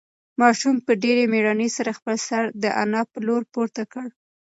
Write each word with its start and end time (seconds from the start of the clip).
ماشوم 0.41 0.75
په 0.85 0.91
ډېرې 1.03 1.23
مېړانې 1.33 1.69
سره 1.77 1.91
خپل 1.97 2.15
سر 2.27 2.43
د 2.63 2.65
انا 2.81 3.01
په 3.11 3.19
لور 3.27 3.41
پورته 3.53 3.81
کړ. 3.93 4.05